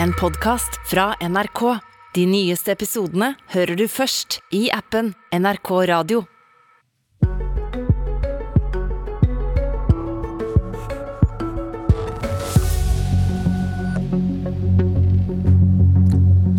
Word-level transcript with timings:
en 0.00 0.12
podkast 0.12 0.80
fra 0.90 1.14
NRK. 1.20 1.78
De 2.14 2.26
nyeste 2.26 2.72
episodene 2.72 3.32
hører 3.52 3.76
du 3.76 3.86
først 3.88 4.40
i 4.52 4.68
appen 4.72 5.12
NRK 5.32 5.70
Radio. 5.90 6.24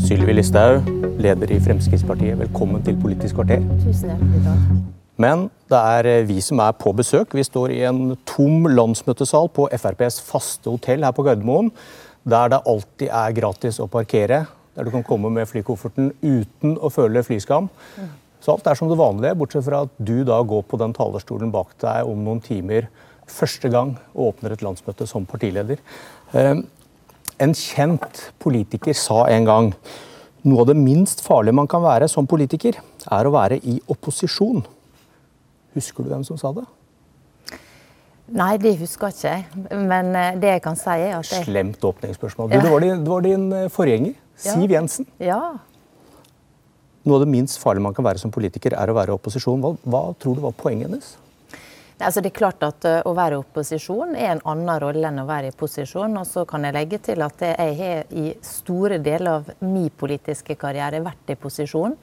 Sylvi 0.04 0.36
Listhaug, 0.36 0.90
leder 1.22 1.54
i 1.54 1.60
Fremskrittspartiet, 1.64 2.38
velkommen 2.40 2.84
til 2.86 2.98
Politisk 3.02 3.40
kvarter. 3.40 3.64
Tusen 3.86 4.14
hjertelig 4.14 4.44
takk. 4.46 4.92
Men 5.24 5.46
det 5.70 5.78
er 5.78 6.08
eh, 6.10 6.24
vi 6.26 6.40
som 6.42 6.60
er 6.64 6.74
på 6.78 6.92
besøk. 6.98 7.36
Vi 7.38 7.46
står 7.46 7.74
i 7.76 7.84
en 7.86 8.16
tom 8.30 8.66
landsmøtesal 8.66 9.52
på 9.54 9.68
FrPs 9.78 10.18
faste 10.26 10.74
hotell 10.74 11.06
her 11.06 11.14
på 11.14 11.26
Gardermoen, 11.28 11.70
der 12.24 12.52
det 12.54 12.62
alltid 12.70 13.10
er 13.10 13.38
gratis 13.38 13.80
å 13.84 13.90
parkere. 13.92 14.46
Der 14.74 14.88
du 14.88 14.92
kan 14.94 15.06
komme 15.06 15.30
med 15.34 15.48
flykofferten 15.50 16.12
uten 16.24 16.78
å 16.82 16.90
føle 16.94 17.24
flyskam. 17.24 17.70
Så 18.44 18.56
alt 18.56 18.68
er 18.68 18.76
som 18.76 18.90
det 18.90 19.00
vanlige, 19.00 19.38
bortsett 19.40 19.66
fra 19.68 19.84
at 19.86 19.92
du 19.98 20.24
da 20.28 20.42
går 20.44 20.64
på 20.68 20.80
den 20.82 20.96
talerstolen 20.96 21.52
bak 21.54 21.76
deg 21.84 22.10
om 22.10 22.24
noen 22.26 22.42
timer 22.44 22.90
første 23.30 23.70
gang 23.72 23.94
og 24.14 24.34
åpner 24.34 24.56
et 24.56 24.64
landsmøte 24.66 25.08
som 25.08 25.28
partileder. 25.30 25.80
Eh, 26.34 26.64
En 27.42 27.54
kjent 27.58 28.20
politiker 28.40 28.94
sa 28.94 29.24
en 29.34 29.48
gang 29.48 29.72
noe 30.46 30.62
av 30.62 30.70
det 30.70 30.76
minst 30.78 31.24
farlige 31.26 31.58
man 31.58 31.70
kan 31.72 31.82
være 31.84 32.08
som 32.12 32.28
politiker, 32.30 32.78
er 33.12 33.28
å 33.28 33.34
være 33.34 33.58
i 33.64 33.80
opposisjon. 33.90 34.62
Husker 35.74 36.06
du 36.06 36.12
hvem 36.12 36.26
som 36.28 36.38
sa 36.38 36.52
det? 36.54 36.66
Nei, 38.34 38.54
det 38.58 38.74
husker 38.80 39.14
ikke 39.14 39.30
jeg. 39.30 39.64
Men 39.78 40.14
eh, 40.18 40.38
det 40.42 40.56
jeg 40.56 40.64
kan 40.66 40.78
si, 40.80 40.90
er 40.90 41.20
at 41.20 41.30
jeg 41.30 41.46
Slemt 41.46 41.84
åpningsspørsmål. 41.86 42.50
Du, 42.50 42.58
det, 42.58 42.72
var 42.72 42.82
din, 42.82 43.04
det 43.04 43.12
var 43.12 43.26
din 43.26 43.46
eh, 43.54 43.70
forgjenger, 43.70 44.16
Siv 44.36 44.66
Ja. 44.66 44.80
Jensen. 44.80 45.08
Ja. 45.22 45.42
Noe 47.04 47.20
av 47.20 47.26
det 47.26 47.30
minst 47.30 47.60
farlige 47.62 47.84
man 47.86 47.94
kan 47.94 48.06
være 48.08 48.22
som 48.22 48.32
politiker, 48.34 48.74
er 48.74 48.90
å 48.90 48.96
være 48.98 49.14
i 49.14 49.18
opposisjon. 49.18 49.62
Hva, 49.62 49.76
hva 49.86 50.02
tror 50.18 50.40
du 50.40 50.42
var 50.48 50.56
poenget 50.58 50.90
hennes? 50.90 51.12
Altså, 52.04 52.24
det 52.24 52.32
er 52.32 52.36
klart 52.40 52.64
at 52.66 52.86
eh, 52.90 53.02
Å 53.06 53.14
være 53.16 53.38
i 53.38 53.44
opposisjon 53.44 54.16
er 54.18 54.34
en 54.34 54.42
annen 54.50 54.82
rolle 54.82 55.12
enn 55.12 55.22
å 55.22 55.28
være 55.30 55.52
i 55.52 55.58
posisjon. 55.58 56.18
Og 56.18 56.26
så 56.28 56.48
kan 56.50 56.66
jeg 56.66 56.76
legge 56.76 57.00
til 57.06 57.22
at 57.22 57.46
jeg 57.46 57.78
har 57.84 58.18
i 58.18 58.32
store 58.44 58.98
deler 59.04 59.38
av 59.38 59.54
min 59.62 59.92
politiske 59.94 60.58
karriere 60.60 61.04
vært 61.06 61.36
i 61.36 61.38
posisjon. 61.38 61.94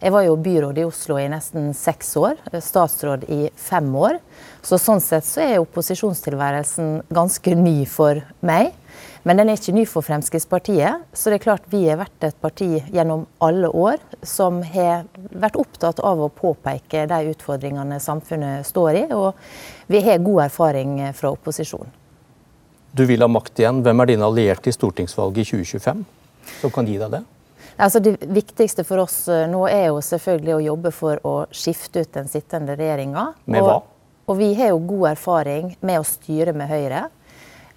Jeg 0.00 0.14
var 0.14 0.24
jo 0.24 0.36
byråd 0.40 0.78
i 0.80 0.84
Oslo 0.88 1.18
i 1.20 1.26
nesten 1.28 1.74
seks 1.76 2.14
år, 2.16 2.38
statsråd 2.64 3.26
i 3.28 3.50
fem 3.60 3.88
år. 4.00 4.16
Så 4.64 4.78
sånn 4.80 5.00
sett 5.04 5.26
så 5.28 5.42
er 5.44 5.58
opposisjonstilværelsen 5.60 7.02
ganske 7.12 7.52
ny 7.58 7.82
for 7.84 8.22
meg. 8.40 8.70
Men 9.28 9.36
den 9.36 9.50
er 9.52 9.58
ikke 9.60 9.74
ny 9.76 9.82
for 9.84 10.00
Fremskrittspartiet. 10.06 11.02
Så 11.12 11.28
det 11.28 11.36
er 11.36 11.44
klart 11.44 11.66
vi 11.68 11.82
har 11.84 11.98
vært 12.00 12.24
et 12.24 12.38
parti 12.40 12.70
gjennom 12.80 13.26
alle 13.44 13.68
år 13.68 14.00
som 14.24 14.62
har 14.64 15.04
vært 15.36 15.58
opptatt 15.60 16.00
av 16.00 16.22
å 16.24 16.30
påpeke 16.32 17.02
de 17.10 17.34
utfordringene 17.34 17.98
samfunnet 18.00 18.64
står 18.70 19.02
i. 19.02 19.04
Og 19.12 19.36
vi 19.92 20.00
har 20.06 20.24
god 20.24 20.46
erfaring 20.46 20.94
fra 21.18 21.34
opposisjon. 21.34 21.92
Du 22.96 23.04
vil 23.04 23.20
ha 23.20 23.28
makt 23.28 23.60
igjen. 23.60 23.84
Hvem 23.84 24.00
er 24.00 24.10
dine 24.14 24.32
allierte 24.32 24.72
i 24.72 24.78
stortingsvalget 24.78 25.44
i 25.44 25.60
2025 25.60 26.02
som 26.62 26.72
kan 26.72 26.88
gi 26.88 26.96
deg 26.96 27.18
det? 27.18 27.22
Altså 27.80 28.00
det 28.04 28.18
viktigste 28.28 28.84
for 28.84 29.00
oss 29.06 29.22
eh, 29.32 29.46
nå 29.48 29.62
er 29.70 29.88
jo 29.88 30.02
selvfølgelig 30.04 30.56
å 30.56 30.64
jobbe 30.66 30.92
for 30.92 31.22
å 31.26 31.34
skifte 31.54 32.04
ut 32.04 32.12
den 32.12 32.28
sittende 32.28 32.76
regjeringa. 32.76 33.30
Med 33.48 33.64
hva? 33.64 33.78
Og, 33.80 34.28
og 34.28 34.38
vi 34.40 34.52
har 34.58 34.74
jo 34.74 34.82
god 34.90 35.14
erfaring 35.14 35.72
med 35.80 36.02
å 36.02 36.06
styre 36.06 36.52
med 36.56 36.68
Høyre. 36.68 37.06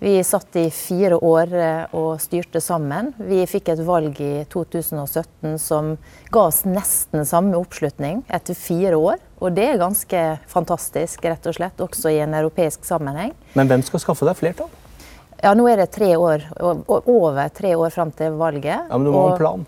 Vi 0.03 0.17
satt 0.27 0.57
i 0.59 0.65
fire 0.75 1.15
år 1.23 1.53
eh, 1.55 1.95
og 1.95 2.19
styrte 2.19 2.59
sammen. 2.59 3.13
Vi 3.15 3.45
fikk 3.47 3.69
et 3.71 3.83
valg 3.87 4.17
i 4.19 4.43
2017 4.51 5.55
som 5.63 5.93
ga 6.33 6.47
oss 6.49 6.65
nesten 6.67 7.23
samme 7.29 7.55
oppslutning 7.55 8.25
etter 8.27 8.57
fire 8.59 8.99
år. 8.99 9.21
Og 9.39 9.55
det 9.55 9.69
er 9.69 9.79
ganske 9.79 10.23
fantastisk, 10.51 11.23
rett 11.23 11.47
og 11.47 11.55
slett, 11.55 11.79
også 11.79 12.11
i 12.11 12.19
en 12.25 12.35
europeisk 12.35 12.83
sammenheng. 12.87 13.31
Men 13.55 13.71
hvem 13.71 13.85
skal 13.87 14.03
skaffe 14.03 14.27
deg 14.27 14.35
flertall? 14.41 14.71
Ja, 15.43 15.53
nå 15.55 15.69
er 15.71 15.79
det 15.79 15.89
tre 15.95 16.11
år, 16.19 16.43
over 16.87 17.47
tre 17.55 17.73
år 17.75 17.95
fram 17.95 18.11
til 18.15 18.35
valget. 18.39 18.75
Ja, 18.75 18.97
men 18.97 19.07
du 19.07 19.11
må 19.15 19.23
ha 19.25 19.33
en 19.33 19.39
plan. 19.39 19.65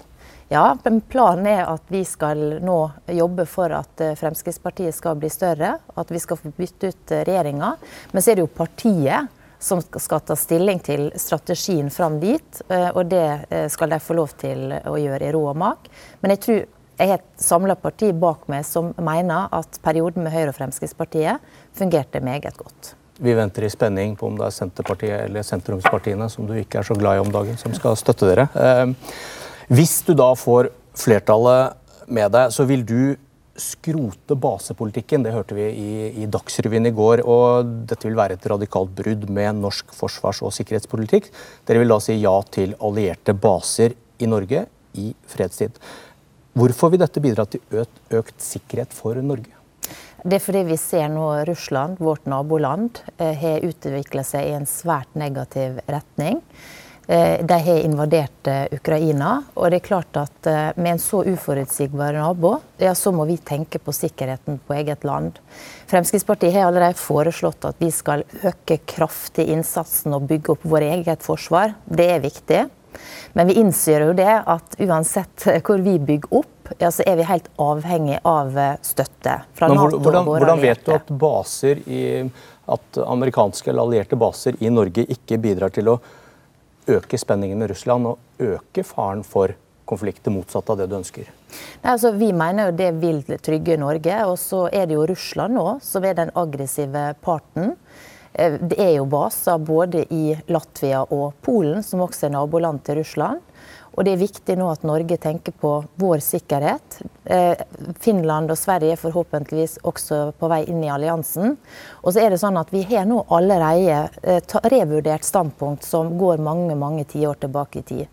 Ja, 0.50 0.78
planen 1.09 1.47
er 1.47 1.63
at 1.66 1.88
vi 1.88 2.03
skal 2.06 2.59
nå 2.63 2.78
jobbe 3.07 3.45
for 3.50 3.73
at 3.73 4.01
eh, 4.01 4.13
Fremskrittspartiet 4.19 4.95
skal 4.95 5.17
bli 5.19 5.29
større. 5.33 5.75
At 5.97 6.11
vi 6.13 6.19
skal 6.22 6.38
få 6.38 6.51
bytte 6.57 6.91
ut 6.94 7.11
eh, 7.16 7.23
regjeringa. 7.25 7.73
Men 8.11 8.22
så 8.22 8.31
er 8.31 8.35
det 8.39 8.45
jo 8.45 8.51
partiet 8.53 9.28
som 9.59 9.81
skal- 9.81 10.22
ta 10.22 10.35
stilling 10.38 10.79
til 10.85 11.07
strategien 11.17 11.89
fram 11.89 12.19
dit. 12.19 12.61
eh, 12.69 12.91
Og 12.94 13.09
det 13.09 13.25
skal 13.72 13.89
de 13.89 14.00
få 14.00 14.13
lov 14.16 14.35
til 14.38 14.72
å 14.85 14.97
gjøre 15.00 15.29
i 15.29 15.31
ro 15.34 15.47
og 15.50 15.57
mak. 15.57 15.89
Men 16.22 16.35
jeg 16.35 16.39
tror 16.39 16.66
jeg 16.97 17.09
har 17.09 17.17
et 17.19 17.41
samla 17.41 17.75
parti 17.75 18.11
bak 18.13 18.45
meg 18.47 18.63
som 18.66 18.94
mener 18.97 19.50
at 19.51 19.79
perioden 19.84 20.23
med 20.23 20.31
Høyre 20.31 20.53
og 20.53 20.55
Fremskrittspartiet 20.55 21.39
fungerte 21.75 22.22
meget 22.23 22.55
godt. 22.55 22.94
Vi 23.19 23.34
venter 23.34 23.63
i 23.63 23.69
spenning 23.69 24.16
på 24.16 24.28
om 24.28 24.38
det 24.38 24.45
er 24.47 24.51
Senterpartiet 24.55 25.22
eller 25.25 25.44
sentrumspartiene 25.44 26.29
som 26.31 26.47
du 26.47 26.53
ikke 26.53 26.79
er 26.79 26.88
så 26.88 26.95
glad 27.00 27.17
i 27.17 27.19
om 27.23 27.31
dagen, 27.31 27.57
som 27.57 27.73
skal 27.73 27.95
støtte 27.95 28.28
dere. 28.28 28.47
Hvis 29.72 30.00
du 30.06 30.14
da 30.18 30.30
får 30.38 30.70
flertallet 30.96 32.09
med 32.12 32.31
deg, 32.36 32.52
så 32.53 32.66
vil 32.70 32.84
du 32.86 33.16
skrote 33.56 34.36
basepolitikken. 34.38 35.24
Det 35.24 35.34
hørte 35.34 35.56
vi 35.58 35.66
i, 35.72 35.92
i 36.22 36.28
Dagsrevyen 36.30 36.90
i 36.90 36.94
går. 36.96 37.24
og 37.24 37.72
Dette 37.90 38.08
vil 38.08 38.18
være 38.18 38.38
et 38.38 38.48
radikalt 38.52 38.92
brudd 38.98 39.30
med 39.31 39.62
norsk 39.64 39.96
forsvars- 39.96 40.44
og 40.46 40.53
sikkerhetspolitikk. 40.56 41.31
Dere 41.66 41.81
vil 41.81 41.94
da 41.94 42.00
si 42.03 42.18
ja 42.20 42.36
til 42.52 42.76
allierte 42.84 43.34
baser 43.34 43.96
i 44.20 44.30
Norge 44.30 44.66
i 45.00 45.12
fredstid. 45.31 45.80
Hvorfor 46.56 46.94
vil 46.94 47.02
dette 47.02 47.24
bidra 47.24 47.47
til 47.50 47.64
økt, 47.76 48.02
økt 48.16 48.38
sikkerhet 48.44 48.94
for 48.96 49.18
Norge? 49.24 49.52
Det 50.26 50.40
er 50.40 50.42
fordi 50.42 50.64
vi 50.66 50.78
ser 50.82 51.09
nå 51.14 51.26
Russland, 51.46 52.00
vårt 52.02 52.26
naboland, 52.26 53.02
eh, 53.18 53.36
har 53.38 53.66
utvikla 53.66 54.24
seg 54.26 54.47
i 54.47 54.56
en 54.58 54.66
svært 54.66 55.12
negativ 55.14 55.78
retning. 55.86 56.42
Eh, 57.07 57.45
De 57.45 57.53
har 57.53 57.79
invadert 57.79 58.47
eh, 58.47 58.66
Ukraina. 58.71 59.43
Og 59.53 59.69
det 59.69 59.81
er 59.81 59.85
klart 59.85 60.17
at 60.17 60.47
eh, 60.49 60.69
med 60.75 60.95
en 60.95 61.01
så 61.01 61.21
uforutsigbar 61.25 62.17
nabo, 62.17 62.57
ja, 62.81 62.95
så 62.95 63.13
må 63.13 63.27
vi 63.29 63.38
tenke 63.38 63.79
på 63.79 63.93
sikkerheten 63.93 64.59
på 64.66 64.77
eget 64.79 65.05
land. 65.05 65.38
Fremskrittspartiet 65.88 66.55
har 66.55 66.69
allerede 66.69 66.97
foreslått 66.97 67.67
at 67.69 67.77
vi 67.79 67.91
skal 67.93 68.25
øke 68.41 68.79
kraftig 68.89 69.47
innsatsen 69.53 70.17
og 70.17 70.25
bygge 70.31 70.55
opp 70.55 70.66
vårt 70.66 70.89
eget 70.89 71.23
forsvar. 71.25 71.77
Det 71.85 72.09
er 72.16 72.25
viktig. 72.25 72.66
Men 73.35 73.49
vi 73.51 73.59
innser 73.59 74.07
jo 74.07 74.13
det 74.16 74.31
at 74.31 74.77
uansett 74.79 75.43
hvor 75.67 75.81
vi 75.83 75.97
bygger 75.99 76.37
opp, 76.39 76.75
ja, 76.79 76.89
så 76.89 77.03
er 77.05 77.19
vi 77.19 77.27
helt 77.27 77.49
avhengig 77.61 78.22
av 78.25 78.55
støtte 78.81 79.41
fra 79.53 79.67
Men 79.69 79.77
Nato 79.77 79.99
hvordan, 79.99 80.25
våre 80.25 80.45
hvordan 80.45 80.61
vet 80.63 80.85
du 80.87 80.93
at 80.95 81.11
baser 81.11 81.83
i, 81.85 82.05
at 82.72 83.01
amerikanske 83.03 83.69
eller 83.69 83.83
allierte 83.83 84.17
baser 84.17 84.55
i 84.63 84.72
Norge 84.73 85.03
ikke 85.11 85.37
bidrar 85.43 85.75
til 85.75 85.91
å 85.91 85.99
øke 86.88 87.18
spenningen 87.19 87.59
med 87.59 87.72
Russland 87.73 88.07
og 88.07 88.18
øke 88.40 88.84
faren 88.84 89.23
for 89.25 89.56
konflikter 89.85 90.34
motsatt 90.34 90.69
av 90.69 90.79
det 90.79 90.90
du 90.90 90.97
ønsker? 90.97 91.29
Nei, 91.84 91.91
altså, 91.94 92.12
vi 92.18 92.31
mener 92.34 92.69
jo 92.69 92.78
det 92.79 92.91
vil 93.01 93.22
trygge 93.46 93.78
Norge. 93.79 94.18
Og 94.29 94.38
så 94.41 94.66
er 94.73 94.90
det 94.90 94.97
jo 94.97 95.06
Russland 95.09 95.57
nå 95.57 95.68
som 95.85 96.06
er 96.06 96.18
den 96.18 96.34
aggressive 96.35 97.07
parten. 97.25 97.75
Eh, 98.34 98.57
Det 98.59 98.79
er 98.79 98.96
jo 98.97 99.06
baser 99.06 99.57
både 99.57 100.06
i 100.12 100.35
Latvia 100.47 101.06
og 101.06 101.34
Polen, 101.41 101.84
som 101.84 102.01
også 102.06 102.28
er 102.28 102.35
naboland 102.35 102.84
til 102.84 103.00
Russland. 103.02 103.41
Og 103.95 104.03
det 104.03 104.11
er 104.16 104.19
viktig 104.19 104.57
nå 104.59 104.67
at 104.73 104.83
Norge 104.88 105.17
tenker 105.23 105.56
på 105.56 105.72
vår 106.01 106.19
sikkerhet. 106.23 106.97
Eh, 107.23 107.56
Finland 108.03 108.51
og 108.51 108.59
Sverige 108.59 108.95
er 108.95 109.00
forhåpentligvis 109.00 109.78
også 109.88 110.33
på 110.39 110.50
vei 110.51 110.66
inn 110.67 110.83
i 110.83 110.91
alliansen. 110.91 111.56
Og 112.03 112.11
så 112.11 112.25
er 112.25 112.34
det 112.34 112.41
sånn 112.44 112.59
at 112.59 112.73
vi 112.75 112.84
har 112.89 113.07
nå 113.07 113.22
allerede 113.31 114.09
eh, 114.22 114.59
revurdert 114.67 115.23
standpunkt 115.28 115.88
som 115.88 116.17
går 116.19 116.44
mange, 116.44 116.75
mange 116.75 117.07
tiår 117.07 117.39
tilbake 117.45 117.81
i 117.81 117.88
tid. 117.88 118.05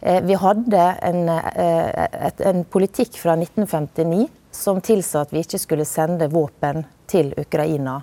Eh, 0.00 0.20
Vi 0.24 0.36
hadde 0.36 0.88
en, 1.08 1.28
en 1.30 2.64
politikk 2.68 3.16
fra 3.16 3.38
1959 3.40 4.28
som 4.54 4.84
tilsa 4.84 5.24
at 5.24 5.32
vi 5.32 5.40
ikke 5.42 5.62
skulle 5.62 5.88
sende 5.88 6.28
våpen 6.30 6.84
til 7.10 7.32
Ukraina 7.40 8.02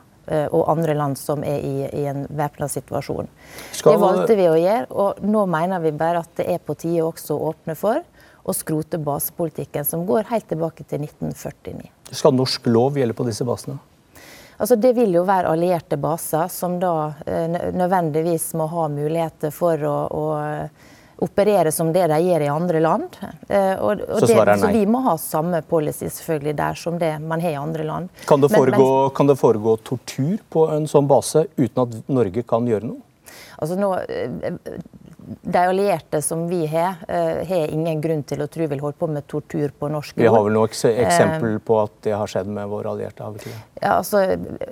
og 0.51 0.69
andre 0.71 0.93
land 0.97 1.17
som 1.19 1.43
er 1.43 1.59
i, 1.65 1.75
i 2.01 2.05
en 2.11 2.25
væpna 2.29 2.67
situasjon. 2.71 3.27
Skal- 3.71 3.93
Det 3.97 4.01
valgte 4.01 4.35
vi 4.39 4.47
å 4.49 4.57
gjøre, 4.59 4.85
og 4.91 5.21
nå 5.27 5.45
mener 5.51 5.83
vi 5.83 5.91
bare 5.91 6.23
at 6.23 6.33
det 6.39 6.47
er 6.53 6.59
på 6.63 6.75
tide 6.79 7.03
også 7.03 7.35
å 7.37 7.51
åpne 7.53 7.75
for 7.75 8.01
å 8.43 8.53
skrote 8.57 8.97
basepolitikken 8.97 9.85
som 9.85 10.05
går 10.07 10.29
helt 10.31 10.47
tilbake 10.49 10.83
til 10.89 11.03
1949. 11.05 11.89
Skal 12.11 12.33
norsk 12.33 12.65
lov 12.71 12.97
gjelde 12.97 13.13
på 13.17 13.27
disse 13.27 13.45
basene? 13.45 13.77
Altså, 14.61 14.75
det 14.77 14.91
vil 14.93 15.13
jo 15.15 15.23
være 15.25 15.49
allierte 15.49 15.97
baser 15.97 16.47
som 16.53 16.75
da 16.81 17.13
eh, 17.25 17.47
nødvendigvis 17.73 18.51
må 18.59 18.67
ha 18.69 18.87
muligheter 18.93 19.49
for 19.53 19.81
å, 19.89 19.95
å 20.13 20.25
operere 21.21 21.71
som 21.71 21.91
det 21.93 22.07
de 22.09 22.17
gjør 22.25 22.45
i 22.45 22.49
andre 22.49 22.79
land. 22.81 23.17
Eh, 23.47 23.75
og, 23.77 24.01
og 24.09 24.23
Så 24.23 24.29
det, 24.31 24.55
så 24.59 24.71
vi 24.73 24.85
må 24.89 25.03
ha 25.05 25.13
samme 25.21 25.61
policy 25.61 26.09
selvfølgelig 26.09 26.55
der 26.57 26.79
som 26.81 26.97
det 27.01 27.11
man 27.21 27.43
har 27.43 27.53
i 27.53 27.59
andre 27.61 27.85
land. 27.85 28.09
Kan 28.25 28.41
det, 28.41 28.49
Men- 28.51 28.59
foregå, 28.59 28.89
kan 29.15 29.29
det 29.29 29.37
foregå 29.39 29.77
tortur 29.85 30.39
på 30.49 30.65
en 30.73 30.89
sånn 30.89 31.07
base 31.07 31.45
uten 31.57 31.83
at 31.85 32.09
Norge 32.09 32.43
kan 32.47 32.65
gjøre 32.65 32.89
noe? 32.89 33.01
Altså 33.61 33.77
nå, 33.77 33.93
eh, 34.09 34.57
de 35.41 35.57
allierte 35.57 36.21
som 36.21 36.47
vi 36.47 36.65
har, 36.67 36.95
uh, 37.09 37.47
har 37.47 37.67
ingen 37.67 38.01
grunn 38.01 38.23
til 38.23 38.41
å 38.41 38.47
tro 38.51 38.67
vil 38.67 38.81
holde 38.81 38.97
på 38.97 39.07
med 39.11 39.27
tortur 39.29 39.71
på 39.79 39.89
norsk 39.91 40.15
jord. 40.15 40.23
Vi 40.23 40.31
har 40.33 40.43
vel 40.45 40.55
noe 40.55 40.69
eksempel 40.69 41.57
på 41.65 41.77
at 41.81 41.93
det 42.07 42.15
har 42.17 42.31
skjedd 42.31 42.49
med 42.51 42.69
våre 42.71 42.93
allierte? 42.93 43.23
har 43.23 43.33
vi 43.35 43.41
ikke 43.41 43.51
det? 43.51 43.61
Ja, 43.81 43.95
altså, 43.97 44.21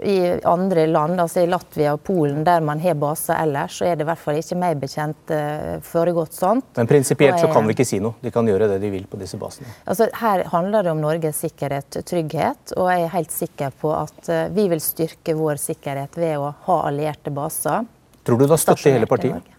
I 0.06 0.18
andre 0.48 0.86
land, 0.88 1.20
altså 1.22 1.44
i 1.44 1.50
Latvia 1.50 1.94
og 1.98 2.04
Polen, 2.06 2.44
der 2.48 2.64
man 2.66 2.82
har 2.82 2.98
baser 3.00 3.38
ellers, 3.40 3.80
så 3.80 3.90
er 3.90 3.98
det 3.98 4.06
i 4.06 4.10
hvert 4.10 4.22
fall 4.22 4.40
ikke 4.42 4.60
meg 4.62 4.82
bekjent 4.82 5.34
uh, 5.36 5.76
foregått 5.86 6.38
sånt. 6.38 6.72
Men 6.80 6.90
prinsipielt 6.90 7.42
så 7.42 7.52
kan 7.54 7.68
vi 7.70 7.78
ikke 7.78 7.88
si 7.90 8.02
noe. 8.04 8.18
De 8.24 8.34
kan 8.34 8.48
gjøre 8.48 8.72
det 8.74 8.80
de 8.84 8.94
vil 8.94 9.06
på 9.10 9.20
disse 9.22 9.40
basene. 9.42 9.70
Altså, 9.86 10.10
her 10.22 10.46
handler 10.54 10.86
det 10.86 10.94
om 10.96 11.04
Norges 11.04 11.44
sikkerhet 11.46 12.02
trygghet, 12.10 12.76
og 12.78 12.92
jeg 12.94 13.06
er 13.06 13.16
helt 13.16 13.36
sikker 13.36 13.78
på 13.82 13.94
at 13.98 14.34
vi 14.56 14.68
vil 14.72 14.82
styrke 14.84 15.36
vår 15.38 15.62
sikkerhet 15.62 16.18
ved 16.20 16.38
å 16.40 16.52
ha 16.68 16.82
allierte 16.90 17.34
baser. 17.34 17.88
Tror 18.24 18.38
du 18.38 18.46
det 18.46 18.54
har 18.54 18.62
støtte 18.62 18.92
i 18.92 18.98
hele 18.98 19.10
partiet? 19.10 19.59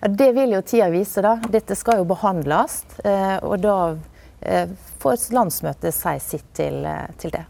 Ja, 0.00 0.08
Det 0.08 0.32
vil 0.32 0.54
jo 0.54 0.62
tida 0.62 0.90
vise. 0.90 1.22
da. 1.22 1.36
Dette 1.50 1.76
skal 1.76 2.00
jo 2.00 2.08
behandles. 2.08 2.84
Eh, 3.04 3.36
og 3.42 3.60
da 3.60 3.96
eh, 4.40 4.68
får 4.98 5.30
landsmøtet 5.34 5.94
si 5.94 6.16
sitt 6.18 6.48
til, 6.54 6.84
eh, 6.84 7.06
til, 7.18 7.30
det. 7.30 7.44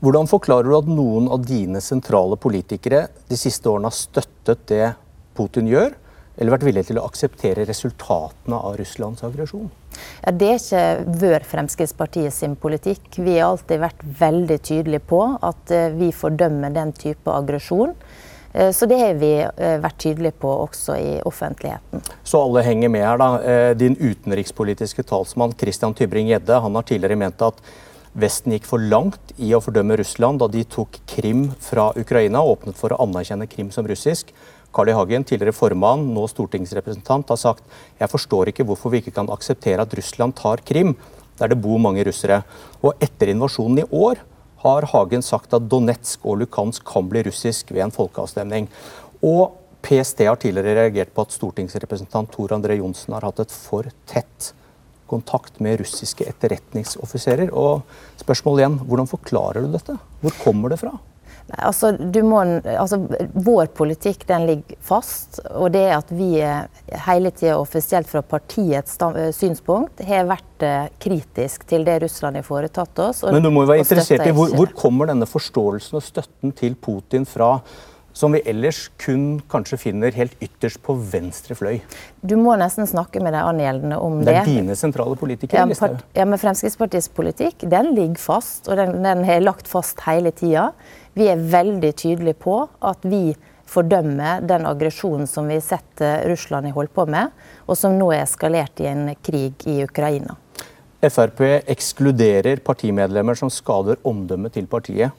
Hvordan 0.00 0.28
forklarer 0.28 0.68
du 0.68 0.76
at 0.76 0.88
noen 0.88 1.28
av 1.32 1.44
dine 1.46 1.80
sentrale 1.80 2.36
politikere 2.36 3.06
de 3.28 3.36
siste 3.36 3.68
årene 3.68 3.88
har 3.88 3.96
støttet 3.96 4.66
det 4.68 4.90
Putin 5.36 5.68
gjør, 5.68 5.94
eller 6.36 6.52
vært 6.52 6.66
villige 6.68 6.90
til 6.90 7.00
å 7.00 7.06
akseptere 7.08 7.64
resultatene 7.68 8.58
av 8.60 8.76
Russlands 8.76 9.24
aggresjon? 9.24 9.70
Ja, 10.20 10.32
det 10.36 10.50
er 10.50 10.60
ikke 10.60 11.18
vår 11.22 11.46
Fremskrittspartiet 11.48 12.34
sin 12.36 12.56
politikk. 12.60 13.08
Vi 13.16 13.38
har 13.38 13.54
alltid 13.54 13.80
vært 13.80 14.04
veldig 14.20 14.58
tydelige 14.60 15.04
på 15.08 15.22
at 15.40 15.72
vi 15.96 16.12
fordømmer 16.12 16.76
den 16.76 16.92
type 16.96 17.32
aggresjon. 17.32 17.96
Eh, 18.56 18.72
så 18.72 18.86
det 18.88 18.98
har 19.00 19.16
vi 19.20 19.32
eh, 19.44 19.78
vært 19.82 19.98
tydelige 20.00 20.38
på 20.40 20.50
også 20.64 20.96
i 20.96 21.16
offentligheten. 21.28 22.04
Så 22.24 22.40
alle 22.40 22.64
henger 22.64 22.92
med 22.92 23.04
her, 23.04 23.20
da. 23.20 23.28
Eh, 23.42 23.72
din 23.76 23.96
utenrikspolitiske 24.00 25.04
talsmann 25.04 25.52
Christian 25.60 25.94
Tybring-Gjedde 25.94 26.62
har 26.64 26.88
tidligere 26.88 27.20
ment 27.20 27.44
at 27.44 27.60
Vesten 28.16 28.54
gikk 28.54 28.64
for 28.64 28.80
langt 28.80 29.34
i 29.36 29.50
å 29.52 29.58
fordømme 29.60 29.98
Russland 30.00 30.40
da 30.40 30.46
de 30.48 30.62
tok 30.72 30.94
Krim 31.04 31.50
fra 31.60 31.90
Ukraina 32.00 32.40
og 32.40 32.54
åpnet 32.54 32.78
for 32.78 32.94
å 32.94 33.02
anerkjenne 33.04 33.44
Krim 33.50 33.68
som 33.74 33.84
russisk. 33.84 34.30
Carl 34.72 34.88
I. 34.88 34.94
Hagen, 34.96 35.26
tidligere 35.28 35.52
formann, 35.52 36.06
nå 36.14 36.24
stortingsrepresentant, 36.32 37.28
har 37.28 37.36
sagt 37.36 37.76
jeg 38.00 38.08
forstår 38.08 38.54
ikke 38.54 38.64
hvorfor 38.64 38.94
vi 38.94 39.02
ikke 39.02 39.12
kan 39.18 39.28
akseptere 39.32 39.84
at 39.84 39.92
Russland 40.00 40.32
tar 40.40 40.64
Krim, 40.64 40.94
der 41.36 41.52
det 41.52 41.60
bor 41.60 41.76
mange 41.76 42.06
russere. 42.08 42.40
Og 42.80 42.96
etter 43.04 43.34
invasjonen 43.34 43.84
i 43.84 43.86
år 43.92 44.24
har 44.66 44.88
Hagen 44.90 45.22
sagt 45.22 45.54
at 45.54 45.68
Donetsk 45.70 46.26
og 46.26 46.40
Lukansk 46.42 46.84
kan 46.88 47.06
bli 47.10 47.22
russisk 47.26 47.70
ved 47.70 47.86
en 47.86 47.94
folkeavstemning. 47.94 48.68
Og 49.22 49.54
PST 49.86 50.24
har 50.26 50.38
tidligere 50.42 50.74
reagert 50.80 51.12
på 51.14 51.22
at 51.22 51.34
stortingsrepresentant 51.34 52.32
Tor 52.34 52.54
André 52.56 52.80
Johnsen 52.80 53.14
har 53.14 53.26
hatt 53.28 53.44
et 53.44 53.54
for 53.54 53.86
tett 54.10 54.52
kontakt 55.06 55.60
med 55.62 55.78
russiske 55.78 56.26
etterretningsoffiserer. 56.26 57.52
Og 57.54 57.86
spørsmålet 58.18 58.64
igjen, 58.64 58.80
hvordan 58.88 59.10
forklarer 59.10 59.62
du 59.62 59.70
dette? 59.76 59.94
Hvor 60.24 60.34
kommer 60.42 60.74
det 60.74 60.80
fra? 60.82 60.96
Altså, 61.46 61.92
må, 62.26 62.40
altså, 62.66 62.98
vår 63.32 63.68
politikk 63.76 64.24
den 64.26 64.46
ligger 64.48 64.78
fast. 64.82 65.38
Og 65.54 65.70
det 65.76 65.84
at 65.94 66.10
vi 66.10 66.30
hele 67.06 67.30
tida 67.30 67.54
offisielt 67.60 68.08
fra 68.10 68.22
partiets 68.26 68.98
eh, 69.06 69.30
synspunkt 69.34 70.02
har 70.06 70.26
vært 70.26 70.66
eh, 70.66 70.88
kritisk 71.02 71.66
til 71.70 71.86
det 71.86 72.00
Russland 72.02 72.40
har 72.40 72.46
foretatt 72.46 73.04
oss. 73.04 73.22
Og, 73.22 73.34
Men 73.36 73.46
du 73.46 73.52
må 73.54 73.62
jo 73.64 73.72
være 73.74 73.84
interessert 73.84 74.26
i 74.26 74.34
hvor, 74.34 74.54
hvor 74.58 74.72
kommer 74.76 75.12
denne 75.12 75.28
forståelsen 75.30 76.00
og 76.00 76.06
støtten 76.06 76.56
til 76.56 76.74
Putin 76.74 77.28
fra? 77.28 77.56
Som 78.16 78.32
vi 78.32 78.40
ellers 78.48 78.86
kun 78.96 79.42
kanskje 79.52 79.76
finner 79.80 80.14
helt 80.16 80.36
ytterst 80.40 80.80
på 80.84 80.94
venstre 81.12 81.56
fløy. 81.58 81.82
Du 82.24 82.32
må 82.40 82.54
nesten 82.56 82.88
snakke 82.88 83.20
med 83.20 83.36
de 83.36 83.42
angjeldende 83.44 83.98
om 84.00 84.22
det. 84.22 84.30
Det 84.30 84.36
er 84.40 84.48
dine 84.48 84.76
sentrale 84.78 85.18
politikere? 85.20 85.66
Ja, 85.66 85.76
part, 85.76 86.00
ja, 86.16 86.24
men 86.24 86.40
Fremskrittspartiets 86.40 87.10
politikk 87.12 87.66
den 87.68 87.92
ligger 87.98 88.22
fast, 88.22 88.70
og 88.70 88.80
den, 88.80 89.02
den 89.04 89.20
har 89.28 89.44
lagt 89.44 89.68
fast 89.68 90.00
hele 90.06 90.32
tida. 90.32 90.70
Vi 91.16 91.28
er 91.28 91.44
veldig 91.52 91.92
tydelige 92.00 92.40
på 92.40 92.62
at 92.80 93.04
vi 93.04 93.36
fordømmer 93.68 94.40
den 94.46 94.64
aggresjonen 94.64 95.28
som 95.28 95.50
vi 95.50 95.58
har 95.58 95.68
sett 95.68 96.04
Russland 96.30 96.70
har 96.70 96.76
holdt 96.78 96.96
på 96.96 97.04
med, 97.10 97.34
og 97.66 97.76
som 97.76 97.98
nå 98.00 98.12
er 98.14 98.24
eskalert 98.24 98.80
i 98.80 98.88
en 98.88 99.10
krig 99.20 99.66
i 99.68 99.82
Ukraina. 99.84 100.38
Frp 101.06 101.42
ekskluderer 101.68 102.62
partimedlemmer 102.64 103.36
som 103.36 103.52
skader 103.52 104.00
omdømmet 104.08 104.56
til 104.56 104.68
partiet. 104.70 105.12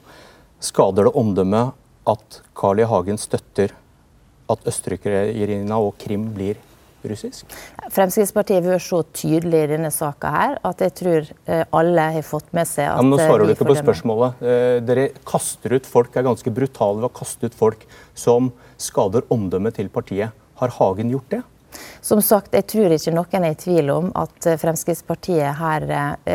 Skader 0.58 1.06
det 1.06 1.14
omdømmet 1.14 1.76
at 2.08 2.40
Carl 2.56 2.80
I. 2.80 2.88
Hagen 2.88 3.20
støtter 3.20 3.74
at 4.48 4.64
Østerrike-Irina 4.68 5.78
og 5.82 5.96
Krim 6.00 6.30
blir 6.34 6.58
russisk? 7.06 7.46
Fremskrittspartiet 7.94 8.62
har 8.62 8.76
vært 8.76 8.86
så 8.86 9.02
tydelig 9.14 9.60
i 9.64 9.68
denne 9.70 9.90
saka 9.94 10.32
her 10.34 10.56
at 10.66 10.82
jeg 10.82 10.94
tror 10.98 11.28
eh, 11.46 11.64
alle 11.76 12.08
har 12.16 12.26
fått 12.26 12.50
med 12.56 12.68
seg 12.68 12.88
at 12.88 12.98
ja, 12.98 13.04
men 13.04 13.14
Nå 13.14 13.20
svarer 13.20 13.44
du 13.44 13.54
ikke 13.54 13.68
på 13.68 13.78
spørsmålet. 13.78 14.40
Eh, 14.42 14.78
dere 14.86 15.10
kaster 15.28 15.76
ut 15.76 15.86
folk, 15.88 16.16
er 16.16 16.26
ganske 16.26 16.54
brutale 16.54 17.02
ved 17.02 17.10
å 17.10 17.14
kaste 17.20 17.50
ut 17.50 17.58
folk 17.58 17.86
som 18.18 18.50
skader 18.80 19.28
omdømmet 19.34 19.78
til 19.78 19.92
partiet. 19.92 20.34
Har 20.58 20.74
Hagen 20.80 21.12
gjort 21.14 21.30
det? 21.36 21.44
Som 22.02 22.22
sagt, 22.24 22.54
jeg 22.56 22.64
tror 22.70 22.94
ikke 22.94 23.12
noen 23.12 23.44
er 23.44 23.52
i 23.52 23.60
tvil 23.60 23.92
om 23.92 24.10
at 24.18 24.48
eh, 24.48 24.58
Fremskrittspartiet 24.58 25.60
her 25.60 25.88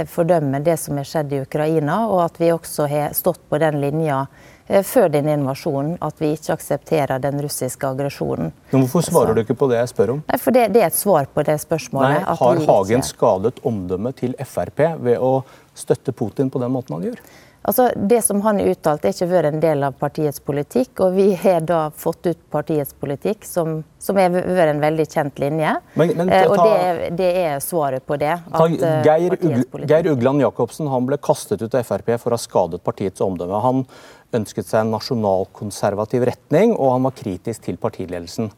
fordømmer 0.09 0.63
det 0.63 0.77
som 0.79 0.99
har 1.01 1.09
skjedd 1.09 1.33
i 1.33 1.43
Ukraina, 1.43 2.03
og 2.07 2.27
at 2.29 2.39
vi 2.39 2.53
også 2.53 2.87
har 2.91 3.15
stått 3.17 3.41
på 3.49 3.59
den 3.61 3.81
linja 3.83 4.23
Eh, 4.27 4.52
før 4.67 5.09
denne 5.11 5.35
invasjonen 5.37 5.97
at 6.03 6.21
vi 6.21 6.33
ikke 6.37 6.55
aksepterer 6.55 7.21
den 7.23 7.41
russiske 7.43 7.87
aggresjonen. 7.87 8.53
Men 8.71 8.85
Hvorfor 8.85 9.05
svarer 9.09 9.35
du 9.35 9.43
ikke 9.43 9.57
på 9.59 9.69
det 9.71 9.81
jeg 9.81 9.91
spør 9.91 10.15
om? 10.15 10.25
Nei, 10.29 10.39
for 10.41 10.55
det, 10.55 10.67
det 10.75 10.83
er 10.83 10.91
et 10.91 10.97
svar 10.97 11.27
på 11.33 11.45
det 11.45 11.57
spørsmålet. 11.63 12.23
Nei, 12.23 12.35
Har 12.41 12.65
Hagen 12.67 13.03
ikke... 13.03 13.09
skadet 13.11 13.63
omdømmet 13.67 14.21
til 14.23 14.37
Frp 14.47 14.85
ved 15.03 15.17
å 15.19 15.33
støtte 15.75 16.15
Putin 16.15 16.53
på 16.53 16.61
den 16.63 16.71
måten 16.73 16.95
han 16.97 17.09
gjør? 17.09 17.19
Altså, 17.63 17.85
det 17.95 18.21
som 18.21 18.41
han 18.43 18.57
uttalte, 18.59 18.73
uttalt, 18.73 19.05
er 19.07 19.13
ikke 19.13 19.27
vært 19.31 19.47
en 19.53 19.61
del 19.63 19.85
av 19.87 19.93
partiets 19.95 20.41
politikk. 20.43 20.99
Og 21.05 21.13
vi 21.15 21.29
har 21.39 21.63
da 21.63 21.85
fått 21.95 22.27
ut 22.27 22.39
partiets 22.51 22.91
politikk, 22.99 23.45
som, 23.47 23.77
som 24.03 24.19
har 24.19 24.33
vært 24.33 24.73
en 24.73 24.81
veldig 24.83 25.05
kjent 25.07 25.39
linje. 25.39 25.71
Men, 25.95 26.11
men, 26.17 26.27
ta, 26.27 26.41
eh, 26.41 26.49
og 26.49 26.57
det 26.59 26.73
er, 26.73 26.99
det 27.21 27.29
er, 27.45 27.53
svaret 27.63 28.03
på 28.03 28.17
det. 28.19 28.33
Ta, 28.51 28.67
eh, 28.67 29.07
Geir, 29.07 29.37
Geir 29.87 30.11
Ugland 30.11 30.43
Jacobsen 30.43 30.91
han 30.91 31.07
ble 31.07 31.21
kastet 31.23 31.63
ut 31.63 31.79
av 31.79 31.87
Frp 31.87 32.11
for 32.17 32.33
å 32.33 32.35
ha 32.35 32.43
skadet 32.43 32.83
partiets 32.83 33.23
omdømme. 33.23 33.63
Han 33.63 33.85
ønsket 34.33 34.67
seg 34.67 34.83
en 34.83 34.93
nasjonalkonservativ 34.95 36.25
retning, 36.29 36.75
og 36.77 36.95
han 36.95 37.07
var 37.07 37.17
kritisk 37.17 37.65
til 37.67 37.79
partiledelsen. 37.81 38.51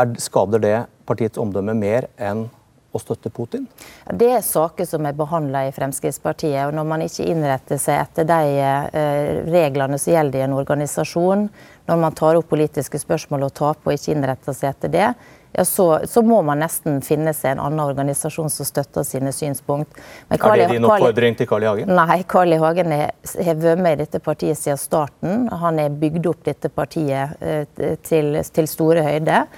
Er, 0.00 0.14
skader 0.22 0.62
det 0.62 0.76
partiets 1.08 1.40
omdømme 1.40 1.74
mer 1.76 2.08
enn 2.20 2.48
å 2.92 3.00
støtte 3.02 3.30
Putin? 3.30 3.66
Det 4.06 4.30
er 4.34 4.44
saker 4.44 4.88
som 4.88 5.06
er 5.06 5.16
behandla 5.18 5.66
i 5.68 5.74
Fremskrittspartiet. 5.74 6.66
og 6.66 6.74
Når 6.78 6.88
man 6.92 7.04
ikke 7.06 7.28
innretter 7.30 7.80
seg 7.80 8.00
etter 8.02 8.28
de 8.28 8.60
eh, 8.60 9.42
reglene 9.50 9.98
som 9.98 10.14
gjelder 10.14 10.40
i 10.40 10.46
en 10.46 10.56
organisasjon, 10.58 11.48
når 11.90 12.00
man 12.04 12.16
tar 12.18 12.38
opp 12.38 12.50
politiske 12.50 13.00
spørsmål 13.02 13.48
og 13.48 13.54
taper 13.58 13.92
og 13.92 13.98
ikke 13.98 14.14
innretter 14.14 14.56
seg 14.56 14.74
etter 14.74 14.94
det, 14.94 15.12
ja, 15.52 15.64
så, 15.64 16.00
så, 16.06 16.22
må 16.22 16.38
man 16.46 16.60
nesten 16.62 17.00
finne 17.02 17.32
seg 17.34 17.56
en 17.56 17.62
annen 17.64 17.82
organisasjon 17.82 18.52
som 18.54 18.66
støtter 18.68 19.02
sine 19.06 19.32
synspunkt. 19.34 19.98
Er 20.30 20.38
det 20.60 20.68
din 20.70 20.86
oppfordring 20.86 21.34
til 21.38 21.48
Carl 21.50 21.66
I. 21.66 21.70
Hagen? 21.72 21.90
Nei, 21.98 22.20
Carl 22.30 22.54
I. 22.54 22.60
Hagen 22.62 22.94
har 22.94 23.58
vært 23.58 23.82
med 23.82 23.96
i 23.96 24.00
dette 24.04 24.22
partiet 24.22 24.60
siden 24.60 24.78
starten. 24.78 25.48
Han 25.50 25.82
har 25.82 25.98
bygd 26.02 26.30
opp 26.30 26.46
dette 26.46 26.70
partiet 26.70 27.42
eh, 27.42 27.96
til, 28.06 28.38
til 28.46 28.70
store 28.70 29.02
høyder. 29.08 29.50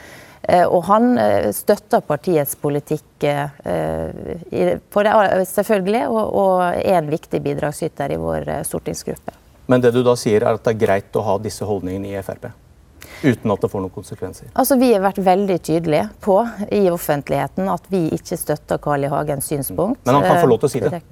Eh, 0.43 0.67
og 0.67 0.85
han 0.89 1.19
eh, 1.19 1.51
støtter 1.55 2.03
partiets 2.07 2.57
politikk 2.59 3.27
eh, 3.31 3.61
selvfølgelig, 5.49 6.03
og 6.11 6.65
er 6.73 6.99
en 6.99 7.13
viktig 7.13 7.43
bidragsyter 7.45 8.17
i 8.17 8.19
vår 8.19 8.51
stortingsgruppe. 8.67 9.37
Men 9.71 9.85
det 9.85 9.93
du 9.95 10.03
da 10.03 10.17
sier 10.19 10.43
er 10.43 10.59
at 10.59 10.65
det 10.67 10.75
er 10.75 10.83
greit 10.83 11.17
å 11.17 11.23
ha 11.27 11.39
disse 11.43 11.67
holdningene 11.67 12.11
i 12.11 12.25
Frp? 12.27 12.51
Uten 13.23 13.53
at 13.55 13.63
det 13.63 13.71
får 13.71 13.85
noen 13.85 13.95
konsekvenser? 13.95 14.51
Altså, 14.59 14.77
Vi 14.81 14.91
har 14.91 15.03
vært 15.05 15.21
veldig 15.23 15.59
tydelige 15.63 16.09
på 16.21 16.41
i 16.75 16.89
offentligheten 16.91 17.71
at 17.71 17.87
vi 17.93 18.09
ikke 18.17 18.39
støtter 18.39 18.83
Carl 18.83 19.07
I. 19.07 19.11
Hagens 19.13 19.47
synspunkt. 19.47 20.03
Men 20.07 20.19
han 20.19 20.27
kan 20.27 20.41
få 20.43 20.51
lov 20.51 20.65
til 20.65 20.71
å 20.71 20.73
si 20.73 20.83
det? 20.83 21.03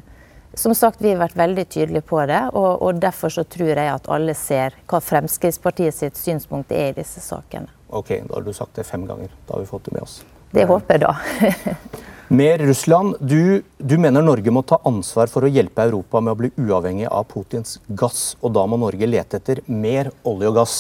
Som 0.55 0.75
sagt, 0.75 1.01
Vi 1.01 1.13
har 1.13 1.21
vært 1.21 1.37
veldig 1.39 1.65
tydelige 1.71 2.03
på 2.03 2.21
det, 2.27 2.41
og, 2.53 2.83
og 2.83 3.01
derfor 3.01 3.31
så 3.31 3.45
tror 3.47 3.71
jeg 3.71 3.91
at 3.93 4.09
alle 4.11 4.35
ser 4.35 4.75
hva 4.91 4.99
Fremskrittspartiet 5.01 5.95
sitt 5.95 6.19
synspunkt 6.19 6.73
er 6.75 6.91
i 6.91 6.97
disse 6.99 7.23
sakene. 7.23 7.71
Ok, 7.89 8.17
da 8.27 8.37
har 8.37 8.47
du 8.47 8.53
sagt 8.55 8.75
det 8.79 8.87
fem 8.87 9.07
ganger. 9.07 9.31
Da 9.47 9.55
har 9.55 9.63
vi 9.63 9.71
fått 9.71 9.87
det 9.87 9.95
med 9.95 10.03
oss. 10.03 10.21
Det 10.51 10.67
håper 10.67 10.99
jeg, 10.99 11.07
da. 11.07 12.07
Mer 12.41 12.59
Russland. 12.59 13.17
Du, 13.21 13.63
du, 13.79 13.97
mener 13.99 14.23
Norge 14.23 14.53
må 14.55 14.63
ta 14.63 14.77
ansvar 14.87 15.31
for 15.31 15.47
å 15.47 15.51
hjelpe 15.51 15.83
Europa 15.87 16.21
med 16.23 16.35
å 16.35 16.39
bli 16.39 16.51
uavhengig 16.63 17.09
av 17.11 17.25
Putins 17.31 17.81
gass, 17.89 18.37
og 18.39 18.55
da 18.55 18.63
må 18.71 18.79
Norge 18.79 19.09
lete 19.09 19.41
etter 19.41 19.63
mer 19.67 20.13
olje 20.23 20.51
og 20.51 20.61
gass. 20.61 20.77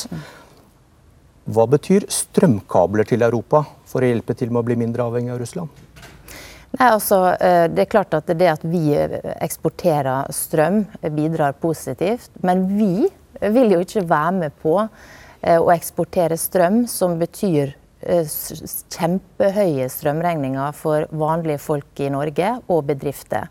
Hva 1.50 1.66
betyr 1.66 2.06
strømkabler 2.06 3.08
til 3.10 3.26
Europa 3.26 3.64
for 3.90 4.06
å 4.06 4.10
hjelpe 4.12 4.38
til 4.38 4.52
med 4.54 4.62
å 4.62 4.66
bli 4.68 4.78
mindre 4.78 5.06
avhengig 5.10 5.34
av 5.34 5.40
Russland? 5.42 5.82
Nei, 6.78 6.86
altså, 6.86 7.24
eh, 7.34 7.66
det 7.72 7.82
er 7.82 7.90
klart 7.90 8.14
at 8.14 8.30
det 8.30 8.46
at 8.46 8.62
vi 8.62 8.94
eksporterer 8.94 10.30
strøm 10.34 10.84
bidrar 11.16 11.56
positivt. 11.58 12.30
Men 12.46 12.68
vi 12.76 13.08
vil 13.40 13.74
jo 13.74 13.80
ikke 13.82 14.06
være 14.06 14.36
med 14.36 14.54
på 14.62 14.76
å 14.78 14.86
eh, 15.42 15.58
eksportere 15.74 16.38
strøm 16.38 16.84
som 16.90 17.18
betyr 17.20 17.76
kjempehøye 18.00 19.84
strømregninger 19.92 20.72
for 20.72 21.04
vanlige 21.12 21.60
folk 21.60 22.00
i 22.00 22.08
Norge 22.08 22.54
og 22.72 22.86
bedrifter. 22.88 23.50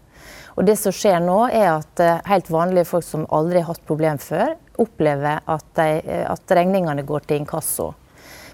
Og 0.57 0.65
det 0.65 0.73
som 0.79 0.95
skjer 0.95 1.19
nå, 1.21 1.35
er 1.53 1.67
at 1.75 2.01
helt 2.25 2.49
vanlige 2.49 2.87
folk 2.89 3.05
som 3.05 3.27
aldri 3.29 3.61
har 3.61 3.69
hatt 3.75 3.85
problem 3.85 4.17
før, 4.17 4.55
opplever 4.81 5.45
at, 5.45 5.83
at 5.83 6.55
regningene 6.57 7.05
går 7.05 7.29
til 7.29 7.43
inkasso. 7.43 7.91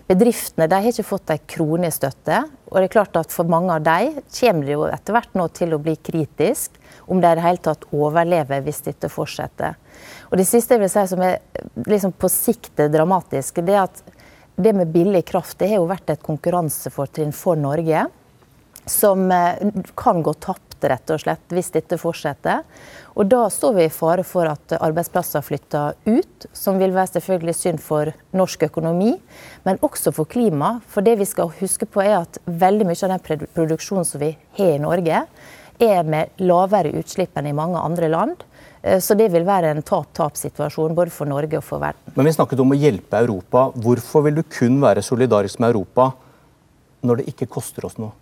Bedriftene 0.06 0.68
har 0.70 0.86
ikke 0.86 1.08
fått 1.08 1.32
en 1.34 1.46
krone 1.50 1.90
i 1.90 1.94
støtte. 1.94 2.44
Og 2.70 2.78
det 2.78 2.90
er 2.90 2.94
klart 2.94 3.18
at 3.18 3.34
for 3.34 3.50
mange 3.50 3.74
av 3.74 3.86
dem 3.86 4.20
kommer 4.38 4.68
det 4.68 4.76
jo 4.76 4.84
etter 4.90 5.16
hvert 5.16 5.38
nå 5.38 5.48
til 5.58 5.74
å 5.74 5.82
bli 5.82 5.96
kritisk 5.98 6.78
om 7.10 7.22
de 7.22 7.30
i 7.30 7.38
det 7.38 7.46
hele 7.46 7.64
tatt 7.66 7.88
overlever 7.94 8.62
hvis 8.66 8.84
dette 8.86 9.10
fortsetter. 9.10 9.78
Og 10.30 10.38
det 10.38 10.46
siste 10.50 10.76
jeg 10.76 10.84
vil 10.84 10.92
si 10.94 11.06
som 11.10 11.24
er 11.26 11.40
liksom 11.88 12.14
på 12.18 12.30
sikt 12.30 12.86
dramatisk, 12.94 13.62
det 13.66 13.74
er 13.74 13.86
at 13.88 14.04
det 14.56 14.74
med 14.78 14.94
billig 14.94 15.26
kraft 15.28 15.58
det 15.60 15.72
har 15.72 15.82
jo 15.82 15.90
vært 15.90 16.14
et 16.14 16.24
konkurransefortrinn 16.26 17.34
for 17.36 17.60
Norge. 17.60 18.06
Som 18.86 19.32
eh, 19.34 19.58
kan 19.98 20.22
gå 20.22 20.36
tapt, 20.38 20.65
rett 20.84 21.12
og 21.14 21.22
slett, 21.22 21.44
hvis 21.54 21.72
dette 21.74 21.98
fortsetter. 22.02 22.64
Og 23.16 23.30
da 23.32 23.46
står 23.52 23.76
vi 23.78 23.86
i 23.88 23.94
fare 23.94 24.26
for 24.28 24.50
at 24.50 24.76
arbeidsplasser 24.76 25.44
flytter 25.46 25.96
ut, 26.06 26.48
som 26.54 26.80
vil 26.82 26.94
være 26.96 27.14
selvfølgelig 27.16 27.56
synd 27.56 27.84
for 27.84 28.12
norsk 28.36 28.68
økonomi, 28.68 29.14
men 29.64 29.80
også 29.86 30.12
for 30.16 30.28
klima. 30.28 30.80
For 30.92 31.06
det 31.06 31.16
vi 31.22 31.30
skal 31.30 31.54
huske 31.62 31.88
på 31.88 32.04
er 32.04 32.18
at 32.24 32.42
veldig 32.46 32.90
mye 32.90 33.00
av 33.08 33.16
den 33.16 33.48
produksjonen 33.56 34.08
som 34.08 34.24
vi 34.24 34.34
har 34.60 34.76
i 34.76 34.82
Norge, 34.82 35.24
er 35.80 36.04
med 36.08 36.44
lavere 36.44 36.94
utslipp 36.96 37.36
enn 37.36 37.50
i 37.50 37.56
mange 37.56 37.80
andre 37.80 38.08
land. 38.12 38.44
Eh, 38.82 39.00
så 39.04 39.16
det 39.18 39.32
vil 39.34 39.48
være 39.48 39.74
en 39.74 39.84
tap-tap-situasjon 39.86 40.96
både 40.96 41.14
for 41.14 41.30
Norge 41.30 41.60
og 41.60 41.66
for 41.66 41.84
verden. 41.84 42.16
Men 42.16 42.30
vi 42.30 42.36
snakket 42.36 42.62
om 42.64 42.72
å 42.72 42.80
hjelpe 42.80 43.20
Europa. 43.24 43.70
Hvorfor 43.76 44.28
vil 44.28 44.40
du 44.40 44.44
kun 44.48 44.80
være 44.84 45.04
solidarisk 45.06 45.60
med 45.60 45.74
Europa 45.74 46.12
når 47.06 47.22
det 47.22 47.34
ikke 47.34 47.50
koster 47.58 47.88
oss 47.90 48.00
noe? 48.02 48.14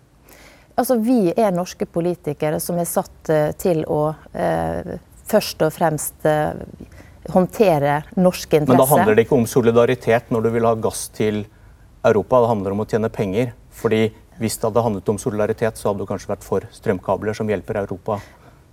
Altså, 0.75 0.98
vi 0.98 1.30
er 1.30 1.53
norske 1.53 1.86
politikere 1.86 2.60
som 2.63 2.80
er 2.82 2.89
satt 2.89 3.30
uh, 3.30 3.51
til 3.62 3.84
å 3.86 4.08
eh, 4.34 4.96
først 5.30 5.62
og 5.65 5.74
fremst 5.74 6.25
eh, 6.27 6.53
håndtere 7.34 8.00
norske 8.18 8.58
interesser. 8.58 8.74
Men 8.74 8.82
da 8.82 8.89
handler 8.89 9.18
det 9.18 9.27
ikke 9.27 9.38
om 9.38 9.46
solidaritet 9.50 10.34
når 10.34 10.48
du 10.48 10.50
vil 10.56 10.68
ha 10.68 10.74
gass 10.82 11.06
til 11.13 11.44
Europa, 12.03 12.42
det 12.44 12.51
handler 12.51 12.75
om 12.75 12.84
å 12.84 12.88
tjene 12.89 13.12
penger. 13.13 13.53
Fordi 13.74 14.08
hvis 14.42 14.58
det 14.58 14.68
hadde 14.68 14.84
handlet 14.86 15.13
om 15.13 15.20
solidaritet, 15.22 15.80
så 15.80 15.92
hadde 15.92 16.03
du 16.03 16.10
kanskje 16.10 16.34
vært 16.34 16.46
for 16.46 16.65
strømkabler 16.74 17.38
som 17.38 17.50
hjelper 17.50 17.84
Europa 17.86 18.20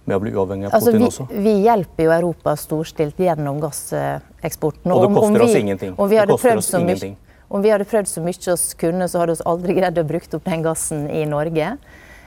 med 0.08 0.16
å 0.16 0.22
bli 0.24 0.32
uavhengig 0.34 0.70
av 0.70 0.76
altså, 0.78 0.94
Putin 0.94 1.06
altså, 1.06 1.26
vi, 1.28 1.36
også? 1.36 1.44
Vi 1.44 1.66
hjelper 1.68 2.06
jo 2.06 2.14
Europa 2.16 2.54
storstilt 2.58 3.20
gjennom 3.20 3.60
gasseksporten. 3.62 4.94
Og 4.94 5.04
det 5.04 5.10
koster 5.14 5.28
om 5.28 5.36
vi, 5.36 5.46
oss 5.46 5.60
ingenting. 5.60 5.94
Om 5.96 6.10
vi, 6.10 6.20
hadde 6.20 6.38
ingenting. 6.80 7.18
Om 7.50 7.64
vi 7.64 7.72
hadde 7.72 7.88
prøvd 7.90 8.08
så 8.08 8.22
mye 8.22 8.38
vi 8.38 8.78
kunne, 8.78 9.08
så 9.10 9.22
hadde 9.22 9.34
vi 9.36 9.50
aldri 9.50 9.76
greid 9.76 9.98
å 9.98 10.06
bruke 10.06 10.38
opp 10.38 10.46
den 10.46 10.62
gassen 10.64 11.08
i 11.10 11.24
Norge. 11.28 11.74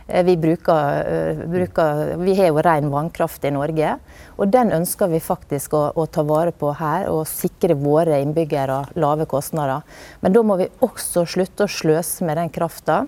Eh, 0.08 0.24
vi, 0.28 0.36
bruker, 0.38 1.06
eh, 1.08 1.44
bruker, 1.48 2.18
vi 2.20 2.36
har 2.36 2.52
jo 2.52 2.62
ren 2.66 2.92
vannkraft 2.92 3.46
i 3.48 3.54
Norge, 3.56 3.96
og 4.36 4.52
den 4.52 4.74
ønsker 4.76 5.08
vi 5.08 5.22
faktisk 5.24 5.78
å, 5.80 5.86
å, 5.96 6.06
ta 6.06 6.26
vare 6.28 6.52
på 6.52 6.74
her. 6.76 7.08
Og 7.14 7.24
sikre 7.30 7.78
våre 7.80 8.20
innbyggere 8.24 8.84
lave 9.00 9.28
kostnader. 9.30 9.86
Men 10.22 10.36
da 10.36 10.44
må 10.44 10.60
vi 10.60 10.72
også 10.84 11.26
slutte 11.26 11.68
å 11.68 11.72
sløse 11.72 12.28
med 12.28 12.38
den 12.42 12.52
krafta 12.54 13.06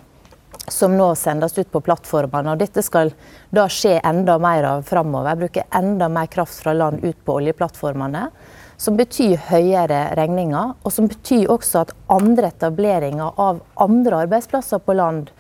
som 0.68 0.98
nå 0.98 1.08
sendes 1.16 1.58
ut 1.58 1.72
på 1.72 1.82
plattformene. 1.86 2.54
Og 2.54 2.62
dette 2.62 2.84
skal 2.86 3.14
da 3.54 3.68
skje 3.72 4.00
enda 4.04 4.38
mer 4.42 4.68
av 4.70 4.86
framover. 4.88 5.40
Bruke 5.46 5.66
enda 5.76 6.10
mer 6.10 6.30
kraft 6.32 6.62
fra 6.64 6.74
land 6.74 7.04
ut 7.04 7.18
på 7.26 7.40
oljeplattformene. 7.40 8.28
Som 8.78 8.98
betyr 9.00 9.38
høyere 9.50 10.10
regninger, 10.20 10.74
og 10.84 10.92
som 10.92 11.08
betyr 11.08 11.48
også 11.54 11.86
at 11.86 11.94
andre 12.12 12.50
etableringer 12.52 13.38
av 13.40 13.62
andre 13.86 14.26
arbeidsplasser 14.26 14.84
på 14.84 14.98
land 14.98 15.32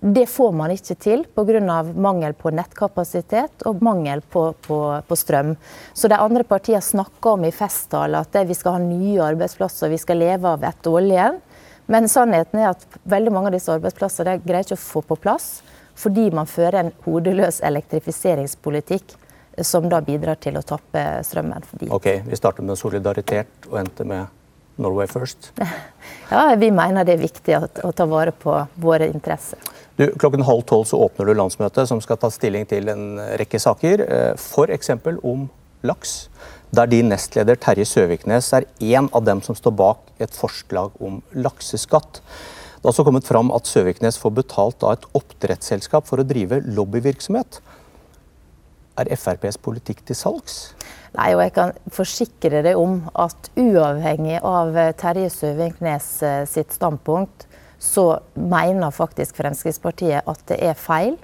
det 0.00 0.26
får 0.30 0.52
man 0.54 0.70
ikke 0.70 0.94
til 0.94 1.24
pga. 1.34 1.82
mangel 1.82 2.34
på 2.34 2.50
nettkapasitet 2.54 3.64
og 3.66 3.82
mangel 3.82 4.20
på, 4.20 4.52
på, 4.66 4.78
på, 5.08 5.16
strøm. 5.16 5.56
Så 5.92 6.08
de 6.08 6.14
andre 6.14 6.44
partiene 6.44 6.82
snakker 6.82 7.34
om 7.34 7.44
i 7.44 7.50
festtaler 7.50 8.22
at 8.22 8.46
vi 8.46 8.54
skal 8.54 8.76
ha 8.76 8.78
nye 8.78 9.22
arbeidsplasser, 9.22 9.88
vi 9.88 9.98
skal 9.98 10.18
leve 10.22 10.48
av 10.48 10.64
etter 10.64 10.94
oljen. 10.94 11.40
Men 11.88 12.08
sannheten 12.08 12.60
er 12.60 12.72
at 12.74 12.84
veldig 13.08 13.32
mange 13.32 13.50
av 13.50 13.56
disse 13.56 13.72
arbeidsplassene 13.72 14.38
greier 14.44 14.66
ikke 14.66 14.76
å 14.76 14.82
få 14.82 15.04
på 15.08 15.16
plass 15.20 15.48
fordi 15.98 16.28
man 16.30 16.46
fører 16.46 16.78
en 16.78 16.90
hodeløs 17.02 17.58
elektrifiseringspolitikk 17.66 19.16
som 19.66 19.88
da 19.90 19.98
bidrar 20.04 20.38
til 20.38 20.54
å 20.58 20.62
tappe 20.62 21.02
strømmen. 21.26 21.64
Ok, 21.90 22.06
Vi 22.28 22.36
starter 22.38 22.62
med 22.62 22.78
solidaritet 22.78 23.66
og 23.70 23.80
endte 23.80 24.06
med 24.06 24.26
Norway 24.78 25.06
first? 25.10 25.52
Ja, 26.30 26.54
vi 26.60 26.68
mener 26.70 27.06
det 27.08 27.14
er 27.16 27.22
viktig 27.22 27.54
å, 27.56 27.64
å 27.88 27.90
ta 27.96 28.04
vare 28.06 28.34
på 28.36 28.52
våre 28.76 29.06
interesser. 29.08 29.58
Du, 29.96 30.04
klokken 30.20 30.44
halv 30.44 30.66
tolv 30.68 30.84
så 30.86 31.00
åpner 31.00 31.26
du 31.26 31.32
landsmøtet 31.34 31.88
som 31.88 32.02
skal 32.04 32.18
ta 32.20 32.28
stilling 32.30 32.68
til 32.68 32.90
en 32.92 33.16
rekke 33.40 33.58
saker. 33.58 34.02
Eh, 34.04 34.34
F.eks. 34.36 34.92
om 35.24 35.48
laks, 35.88 36.12
der 36.74 36.90
din 36.90 37.08
nestleder 37.08 37.56
Terje 37.60 37.86
Søviknes 37.88 38.52
er 38.56 38.66
en 38.94 39.08
av 39.16 39.24
dem 39.24 39.40
som 39.44 39.56
står 39.56 39.74
bak 39.78 40.04
et 40.20 40.34
forslag 40.34 40.96
om 41.00 41.20
lakseskatt. 41.32 42.20
Det 42.78 42.84
har 42.84 42.92
også 42.92 43.06
kommet 43.08 43.26
fram 43.26 43.50
at 43.54 43.66
Søviknes 43.66 44.20
får 44.20 44.34
betalt 44.36 44.84
av 44.86 44.98
et 44.98 45.06
oppdrettsselskap 45.18 46.06
for 46.06 46.20
å 46.20 46.26
drive 46.28 46.60
lobbyvirksomhet. 46.66 47.60
Er 48.98 49.10
FrPs 49.14 49.58
politikk 49.62 50.04
til 50.06 50.18
salgs? 50.18 50.58
Nei, 51.16 51.32
og 51.34 51.42
jeg 51.42 51.54
kan 51.56 51.72
forsikre 51.94 52.60
deg 52.66 52.78
om 52.78 53.00
at 53.18 53.50
uavhengig 53.58 54.42
av 54.44 54.76
Terje 55.00 55.30
Søviknes 55.32 56.10
eh, 56.26 56.42
sitt 56.50 56.74
standpunkt, 56.76 57.46
så 57.78 58.18
mener 58.34 58.90
faktisk 58.94 59.38
Fremskrittspartiet 59.38 60.26
at 60.26 60.40
det 60.50 60.58
er 60.66 60.78
feil 60.78 61.14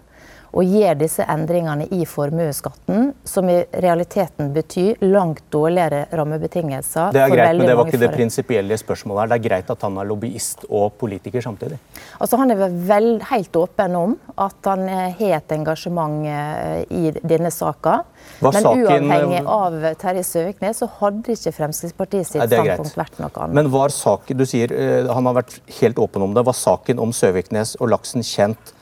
å 0.54 0.62
gjør 0.62 0.98
disse 1.00 1.24
endringene 1.30 1.86
i 1.94 2.04
formuesskatten, 2.06 3.10
som 3.26 3.48
i 3.50 3.56
realiteten 3.82 4.52
betyr 4.54 5.02
langt 5.02 5.42
dårligere 5.52 6.04
rammebetingelser. 6.14 7.10
Det 7.14 7.22
er 7.24 7.32
greit, 7.34 7.58
men 7.58 7.70
det 7.70 7.76
var 7.78 7.90
ikke 7.90 8.02
det 8.04 8.10
prinsipielle 8.14 8.78
spørsmålet 8.78 9.24
her. 9.24 9.32
Det 9.32 9.38
er 9.40 9.44
greit 9.48 9.72
at 9.74 9.86
han 9.86 9.98
er 9.98 10.08
lobbyist 10.08 10.66
og 10.68 10.94
politiker 11.00 11.44
samtidig? 11.44 11.80
Altså, 12.20 12.38
han 12.40 12.54
er 12.54 12.62
vel 12.88 13.08
helt 13.30 13.58
åpen 13.58 13.98
om 13.98 14.16
at 14.40 14.70
han 14.70 14.86
har 15.18 15.38
et 15.40 15.56
engasjement 15.56 16.28
eh, 16.30 16.84
i 16.86 17.14
denne 17.22 17.50
saka. 17.54 18.02
Men 18.44 18.54
saken... 18.54 18.84
uavhengig 18.84 19.42
av 19.50 19.78
Terje 20.00 20.24
Søviknes, 20.26 20.80
så 20.80 20.88
hadde 21.00 21.34
ikke 21.34 21.54
Fremskrittspartiet 21.58 22.30
sitt 22.30 22.46
standpunkt 22.46 22.96
vært 22.98 23.18
noe 23.20 23.32
annet. 23.34 23.58
Men 23.58 23.72
var 23.74 23.92
saken, 23.94 24.38
du 24.38 24.46
sier 24.48 24.72
han 25.10 25.28
har 25.30 25.38
vært 25.42 25.58
helt 25.80 25.98
åpen 26.00 26.24
om 26.24 26.34
det, 26.36 26.46
var 26.46 26.56
saken 26.56 27.02
om 27.02 27.12
Søviknes 27.14 27.74
og 27.80 27.90
laksen 27.92 28.24
kjent 28.24 28.73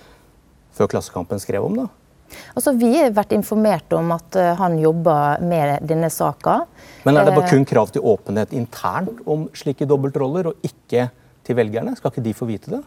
før 0.77 0.91
Klassekampen 0.95 1.43
skrev 1.43 1.65
om 1.67 1.83
det? 1.83 1.89
Altså, 2.57 2.73
vi 2.77 2.93
har 2.97 3.13
vært 3.17 3.35
informert 3.37 3.93
om 3.97 4.13
at 4.15 4.39
uh, 4.41 4.53
han 4.61 4.79
jobber 4.81 5.43
med 5.45 5.85
denne 5.89 6.09
saka. 6.13 6.63
Men 7.05 7.19
er 7.19 7.29
det 7.29 7.35
bare 7.37 7.51
kun 7.51 7.67
krav 7.69 7.93
til 7.93 8.05
åpenhet 8.09 8.55
internt 8.57 9.21
om 9.29 9.51
slike 9.57 9.89
dobbeltroller, 9.89 10.53
og 10.53 10.65
ikke 10.67 11.11
til 11.43 11.59
velgerne? 11.59 11.95
Skal 11.99 12.13
ikke 12.13 12.25
de 12.25 12.35
få 12.37 12.49
vite 12.49 12.73
det? 12.73 12.81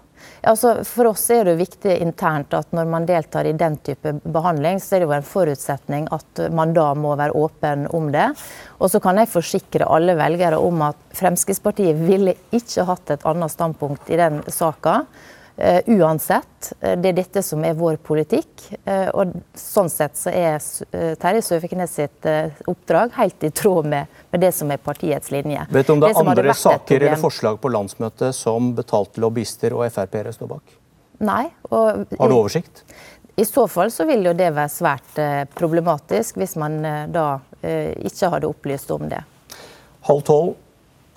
Altså, 0.47 0.71
for 0.87 1.09
oss 1.11 1.25
er 1.33 1.43
det 1.47 1.57
viktig 1.59 1.97
internt 2.01 2.53
at 2.55 2.71
når 2.75 2.87
man 2.89 3.07
deltar 3.09 3.47
i 3.49 3.55
den 3.57 3.75
type 3.85 4.15
behandling, 4.23 4.79
så 4.81 4.95
er 4.95 5.03
det 5.03 5.09
jo 5.09 5.15
en 5.17 5.27
forutsetning 5.27 6.07
at 6.15 6.43
man 6.55 6.73
da 6.75 6.87
må 6.97 7.15
være 7.19 7.35
åpen 7.37 7.85
om 7.95 8.09
det. 8.15 8.29
Og 8.79 8.91
så 8.93 9.01
kan 9.03 9.19
jeg 9.19 9.31
forsikre 9.33 9.89
alle 9.91 10.15
velgere 10.17 10.61
om 10.61 10.85
at 10.87 10.99
Fremskrittspartiet 11.17 11.99
ville 12.07 12.37
ikke 12.55 12.87
hatt 12.87 13.17
et 13.17 13.27
annet 13.27 13.53
standpunkt 13.53 14.09
i 14.13 14.21
den 14.21 14.41
saka. 14.47 15.01
Uh, 15.57 15.79
uansett. 15.85 16.73
Uh, 16.83 16.97
det 16.99 17.13
er 17.13 17.17
dette 17.21 17.41
som 17.43 17.61
er 17.63 17.77
vår 17.79 17.95
politikk. 18.03 18.65
Uh, 18.83 19.07
og 19.15 19.35
sånn 19.55 19.87
sett 19.91 20.17
så 20.19 20.33
er 20.35 20.59
Terje 21.21 21.43
Søviknes 21.45 21.95
sitt 21.95 22.27
oppdrag 22.67 23.13
helt 23.15 23.45
i 23.47 23.51
tråd 23.55 23.87
med, 23.87 24.11
med, 24.33 24.43
det 24.43 24.51
som 24.55 24.71
er 24.73 24.81
partiets 24.83 25.31
linje. 25.31 25.63
Vet 25.71 25.87
du 25.87 25.93
om 25.95 26.03
det 26.03 26.11
er 26.11 26.19
andre 26.19 26.55
saker 26.59 26.99
eller 26.99 27.21
forslag 27.21 27.61
på 27.63 27.71
landsmøtet 27.71 28.35
som 28.35 28.73
betalte 28.75 29.23
lobbyister 29.23 29.77
og 29.77 29.87
Frp-ere 29.95 30.35
står 30.35 30.51
bak? 30.51 30.75
Nei. 31.23 31.45
Og, 31.69 32.03
Har 32.19 32.31
du 32.31 32.35
oversikt? 32.35 32.83
I 33.39 33.45
så 33.47 33.63
fall 33.71 33.91
så 33.91 34.03
vil 34.07 34.27
jo 34.27 34.35
det 34.35 34.51
være 34.55 34.71
svært 34.71 35.17
problematisk, 35.55 36.37
hvis 36.39 36.55
man 36.59 36.77
da 37.11 37.25
ikke 37.63 38.29
hadde 38.31 38.47
opplyst 38.47 38.91
om 38.95 39.07
det. 39.11 39.23
Halv 40.07 40.23
tolv 40.27 40.53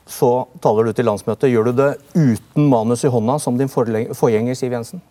så 0.08 0.32
taler 0.64 0.88
du 0.88 0.96
til 0.96 1.08
landsmøtet. 1.08 1.50
Gjør 1.52 1.68
du 1.68 1.78
det 1.82 1.92
uten 2.16 2.68
manus 2.70 3.04
i 3.04 3.12
hånda, 3.12 3.38
som 3.42 3.58
din 3.60 3.70
forgjenger 3.70 4.56
Siv 4.56 4.72
Jensen? 4.72 5.04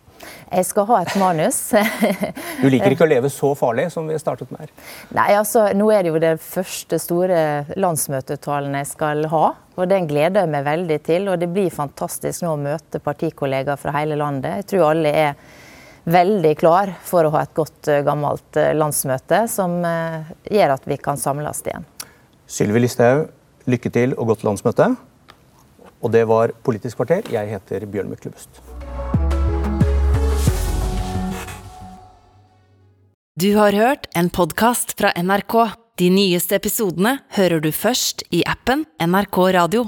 Jeg 0.48 0.64
skal 0.66 0.86
ha 0.88 0.98
et 1.04 1.14
manus. 1.20 1.58
du 2.62 2.66
liker 2.72 2.94
ikke 2.94 3.06
å 3.06 3.10
leve 3.10 3.30
så 3.32 3.52
farlig 3.58 3.86
som 3.94 4.08
vi 4.10 4.18
startet 4.18 4.50
med 4.50 4.64
her? 4.64 4.72
Nei, 5.14 5.28
altså, 5.38 5.68
Nå 5.76 5.90
er 5.94 6.02
det 6.02 6.12
jo 6.12 6.22
den 6.22 6.40
første 6.42 6.98
store 7.02 7.42
landsmøtetalen 7.78 8.74
jeg 8.80 8.90
skal 8.90 9.28
ha. 9.30 9.44
og 9.76 9.88
Den 9.90 10.08
gleder 10.10 10.44
jeg 10.44 10.52
meg 10.56 10.66
veldig 10.66 10.98
til. 11.06 11.30
og 11.30 11.38
Det 11.40 11.50
blir 11.52 11.70
fantastisk 11.74 12.44
nå 12.44 12.56
å 12.56 12.60
møte 12.60 13.02
partikollegaer 13.04 13.80
fra 13.80 13.94
hele 14.00 14.18
landet. 14.18 14.62
Jeg 14.62 14.70
tror 14.72 14.90
alle 14.90 15.14
er 15.14 15.38
veldig 16.08 16.54
klar 16.58 16.94
for 17.04 17.28
å 17.28 17.32
ha 17.36 17.44
et 17.44 17.54
godt, 17.56 17.88
eh, 17.88 18.02
gammelt 18.06 18.56
eh, 18.56 18.72
landsmøte 18.76 19.44
som 19.52 19.78
eh, 19.84 20.30
gjør 20.50 20.78
at 20.78 20.88
vi 20.88 20.96
kan 20.96 21.20
samles 21.20 21.60
igjen. 21.66 21.84
Sylvi 22.48 22.80
Listhaug, 22.80 23.26
lykke 23.68 23.92
til 23.92 24.16
og 24.16 24.32
godt 24.32 24.44
landsmøte. 24.48 24.90
Og 26.02 26.12
det 26.14 26.24
var 26.30 26.54
Politisk 26.64 27.00
kvarter. 27.00 27.26
Jeg 27.32 27.50
heter 27.52 27.86
Bjørn 27.86 28.10
Myklebust. 28.10 28.62
Du 33.38 33.52
har 33.54 33.72
hørt 33.72 34.08
en 34.18 34.30
podkast 34.34 34.96
fra 34.98 35.12
NRK. 35.14 35.54
De 35.98 36.08
nyeste 36.10 36.56
episodene 36.58 37.18
hører 37.36 37.62
du 37.62 37.70
først 37.74 38.24
i 38.34 38.42
appen 38.46 38.84
NRK 38.98 39.38
Radio. 39.54 39.84